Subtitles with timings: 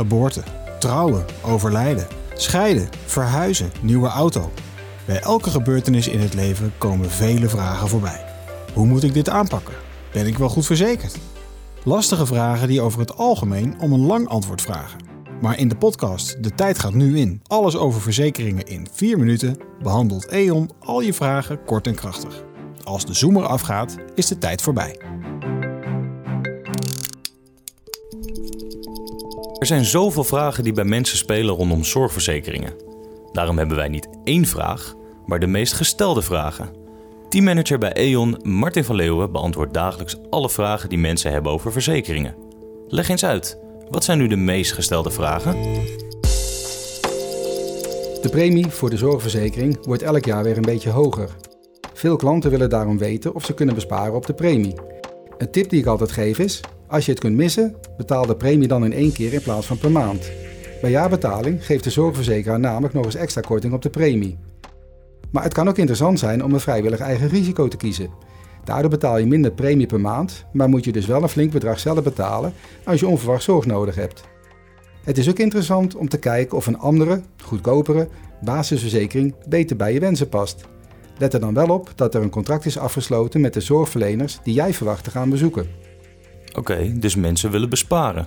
[0.00, 0.42] geboorte,
[0.78, 4.50] trouwen, overlijden, scheiden, verhuizen, nieuwe auto.
[5.06, 8.24] Bij elke gebeurtenis in het leven komen vele vragen voorbij.
[8.74, 9.74] Hoe moet ik dit aanpakken?
[10.12, 11.18] Ben ik wel goed verzekerd?
[11.84, 15.00] Lastige vragen die over het algemeen om een lang antwoord vragen.
[15.40, 19.56] Maar in de podcast De Tijd gaat nu in, alles over verzekeringen in 4 minuten,
[19.82, 22.44] behandelt E.ON al je vragen kort en krachtig.
[22.84, 25.00] Als de zoomer afgaat, is de tijd voorbij.
[29.60, 32.72] Er zijn zoveel vragen die bij mensen spelen rondom zorgverzekeringen.
[33.32, 34.94] Daarom hebben wij niet één vraag,
[35.26, 36.68] maar de meest gestelde vragen.
[37.28, 42.34] Teammanager bij E.ON, Martin van Leeuwen, beantwoordt dagelijks alle vragen die mensen hebben over verzekeringen.
[42.88, 43.58] Leg eens uit,
[43.88, 45.52] wat zijn nu de meest gestelde vragen?
[48.22, 51.36] De premie voor de zorgverzekering wordt elk jaar weer een beetje hoger.
[51.94, 54.74] Veel klanten willen daarom weten of ze kunnen besparen op de premie.
[55.38, 58.68] Een tip die ik altijd geef is: als je het kunt missen, betaal de premie
[58.68, 60.30] dan in één keer in plaats van per maand.
[60.80, 64.38] Bij jaarbetaling geeft de zorgverzekeraar namelijk nog eens extra korting op de premie.
[65.30, 68.10] Maar het kan ook interessant zijn om een vrijwillig eigen risico te kiezen.
[68.64, 71.78] Daardoor betaal je minder premie per maand, maar moet je dus wel een flink bedrag
[71.78, 72.52] zelf betalen
[72.84, 74.22] als je onverwacht zorg nodig hebt.
[75.04, 78.08] Het is ook interessant om te kijken of een andere, goedkopere,
[78.40, 80.64] basisverzekering beter bij je wensen past.
[81.18, 84.54] Let er dan wel op dat er een contract is afgesloten met de zorgverleners die
[84.54, 85.89] jij verwacht te gaan bezoeken.
[86.52, 88.26] Oké, dus mensen willen besparen.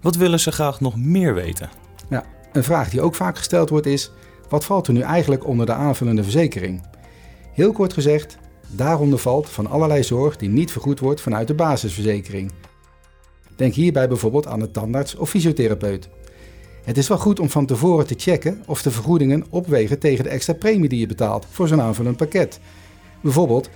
[0.00, 1.68] Wat willen ze graag nog meer weten?
[2.10, 4.10] Ja, een vraag die ook vaak gesteld wordt is:
[4.48, 6.82] wat valt er nu eigenlijk onder de aanvullende verzekering?
[7.52, 12.52] Heel kort gezegd, daaronder valt van allerlei zorg die niet vergoed wordt vanuit de basisverzekering.
[13.56, 16.08] Denk hierbij bijvoorbeeld aan de tandarts of fysiotherapeut.
[16.84, 20.30] Het is wel goed om van tevoren te checken of de vergoedingen opwegen tegen de
[20.30, 22.60] extra premie die je betaalt voor zo'n aanvullend pakket.
[23.20, 23.70] Bijvoorbeeld,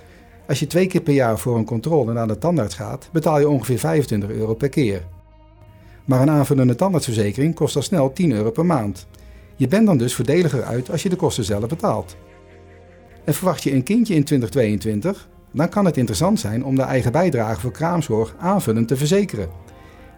[0.47, 3.49] als je twee keer per jaar voor een controle naar de tandarts gaat, betaal je
[3.49, 5.03] ongeveer 25 euro per keer.
[6.05, 9.07] Maar een aanvullende tandartsverzekering kost al snel 10 euro per maand.
[9.55, 12.15] Je bent dan dus voordeliger uit als je de kosten zelf betaalt.
[13.23, 17.11] En verwacht je een kindje in 2022, dan kan het interessant zijn om de eigen
[17.11, 19.49] bijdrage voor kraamzorg aanvullend te verzekeren.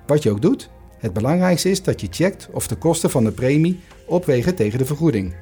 [0.07, 3.31] Wat je ook doet, het belangrijkste is dat je checkt of de kosten van de
[3.31, 5.35] premie opwegen tegen de vergoeding.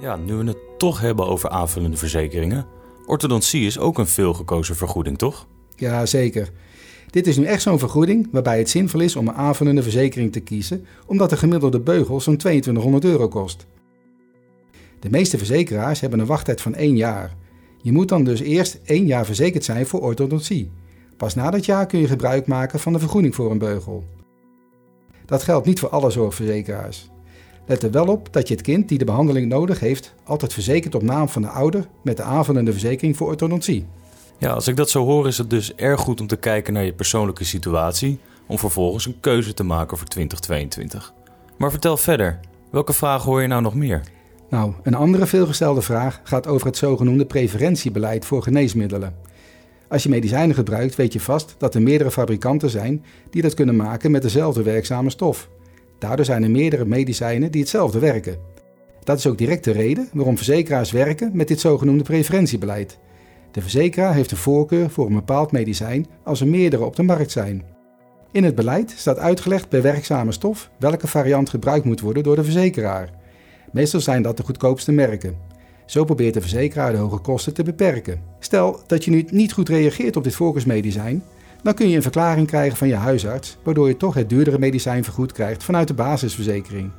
[0.00, 2.66] Ja, nu we het toch hebben over aanvullende verzekeringen.
[3.06, 5.46] Orthodontie is ook een veelgekozen vergoeding, toch?
[5.76, 6.50] Ja, zeker.
[7.10, 10.40] Dit is nu echt zo'n vergoeding waarbij het zinvol is om een aanvullende verzekering te
[10.40, 13.66] kiezen, omdat de gemiddelde beugel zo'n 2200 euro kost.
[15.00, 17.34] De meeste verzekeraars hebben een wachttijd van één jaar.
[17.82, 20.70] Je moet dan dus eerst één jaar verzekerd zijn voor orthodontie.
[21.16, 24.04] Pas na dat jaar kun je gebruik maken van de vergoeding voor een beugel.
[25.26, 27.12] Dat geldt niet voor alle zorgverzekeraars.
[27.66, 30.94] Let er wel op dat je het kind die de behandeling nodig heeft altijd verzekert
[30.94, 33.86] op naam van de ouder met de aanvullende verzekering voor orthodontie.
[34.38, 36.84] Ja, als ik dat zo hoor is het dus erg goed om te kijken naar
[36.84, 41.12] je persoonlijke situatie om vervolgens een keuze te maken voor 2022.
[41.56, 44.02] Maar vertel verder, welke vragen hoor je nou nog meer?
[44.48, 49.14] Nou, een andere veelgestelde vraag gaat over het zogenoemde preferentiebeleid voor geneesmiddelen.
[49.88, 53.76] Als je medicijnen gebruikt, weet je vast dat er meerdere fabrikanten zijn die dat kunnen
[53.76, 55.48] maken met dezelfde werkzame stof.
[56.04, 58.36] Daardoor zijn er meerdere medicijnen die hetzelfde werken.
[59.04, 62.98] Dat is ook direct de reden waarom verzekeraars werken met dit zogenoemde preferentiebeleid.
[63.50, 67.30] De verzekeraar heeft een voorkeur voor een bepaald medicijn als er meerdere op de markt
[67.30, 67.62] zijn.
[68.32, 72.44] In het beleid staat uitgelegd per werkzame stof welke variant gebruikt moet worden door de
[72.44, 73.10] verzekeraar.
[73.72, 75.36] Meestal zijn dat de goedkoopste merken.
[75.86, 78.20] Zo probeert de verzekeraar de hoge kosten te beperken.
[78.38, 81.22] Stel dat je nu niet goed reageert op dit voorkeursmedicijn,
[81.64, 85.04] dan kun je een verklaring krijgen van je huisarts, waardoor je toch het duurdere medicijn
[85.04, 86.90] vergoed krijgt vanuit de basisverzekering.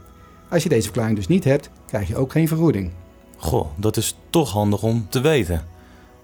[0.49, 2.91] Als je deze verklaring dus niet hebt, krijg je ook geen vergoeding.
[3.37, 5.63] Goh, dat is toch handig om te weten.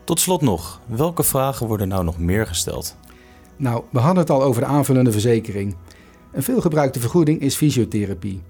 [0.03, 2.96] Tot slot nog, welke vragen worden nou nog meer gesteld?
[3.57, 5.75] Nou, we hadden het al over de aanvullende verzekering.
[6.31, 8.41] Een veelgebruikte vergoeding is fysiotherapie.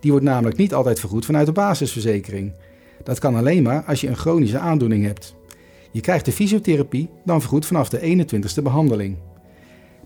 [0.00, 2.52] Die wordt namelijk niet altijd vergoed vanuit de basisverzekering.
[3.04, 5.34] Dat kan alleen maar als je een chronische aandoening hebt.
[5.90, 9.16] Je krijgt de fysiotherapie dan vergoed vanaf de 21ste behandeling.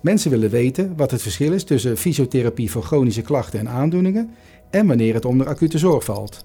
[0.04, 4.30] Mensen willen weten wat het verschil is tussen fysiotherapie voor chronische klachten en aandoeningen
[4.70, 6.44] en wanneer het onder acute zorg valt.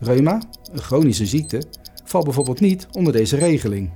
[0.00, 0.42] Reuma,
[0.72, 1.62] een chronische ziekte,
[2.04, 3.90] valt bijvoorbeeld niet onder deze regeling.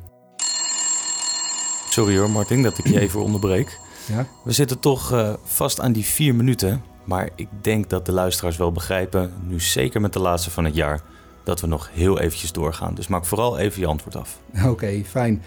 [1.89, 3.79] Sorry hoor, Martin, dat ik je even onderbreek.
[4.09, 4.27] Ja?
[4.45, 6.83] We zitten toch uh, vast aan die vier minuten.
[7.05, 10.75] Maar ik denk dat de luisteraars wel begrijpen, nu zeker met de laatste van het
[10.75, 11.01] jaar,
[11.45, 12.95] dat we nog heel eventjes doorgaan.
[12.95, 14.39] Dus maak vooral even je antwoord af.
[14.73, 15.43] Oké, fijn.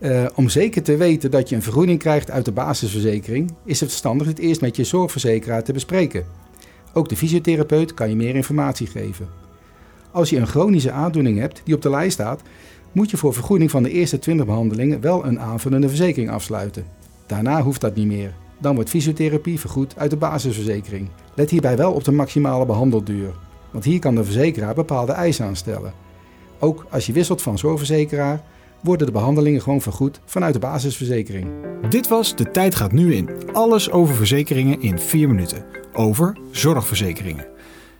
[0.00, 3.88] Uh, om zeker te weten dat je een vergoeding krijgt uit de basisverzekering, is het
[3.88, 6.24] verstandig het eerst met je zorgverzekeraar te bespreken.
[6.92, 9.28] Ook de fysiotherapeut kan je meer informatie geven.
[10.10, 12.42] Als je een chronische aandoening hebt die op de lijst staat,
[12.92, 16.84] moet je voor vergoeding van de eerste 20 behandelingen wel een aanvullende verzekering afsluiten.
[17.26, 18.34] Daarna hoeft dat niet meer.
[18.60, 21.08] dan wordt fysiotherapie vergoed uit de basisverzekering.
[21.34, 23.34] Let hierbij wel op de maximale behandelduur,
[23.70, 25.92] want hier kan de verzekeraar bepaalde eisen aanstellen.
[26.58, 28.42] Ook als je wisselt van zorgverzekeraar,
[28.82, 31.46] worden de behandelingen gewoon vergoed vanuit de basisverzekering.
[31.88, 33.30] Dit was De Tijd gaat nu in.
[33.52, 35.64] Alles over verzekeringen in 4 minuten.
[35.92, 37.46] Over zorgverzekeringen.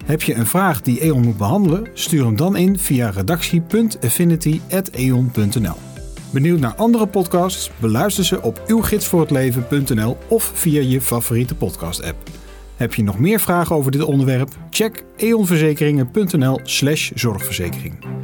[0.04, 1.90] Heb je een vraag die E.ON moet behandelen?
[1.92, 5.76] Stuur hem dan in via redactie.affinity.eon.nl
[6.32, 7.70] Benieuwd naar andere podcasts?
[7.80, 12.16] Beluister ze op uwgidsvoorhetleven.nl of via je favoriete podcast-app.
[12.76, 14.50] Heb je nog meer vragen over dit onderwerp?
[14.70, 18.17] Check eonverzekeringen.nl/slash zorgverzekering.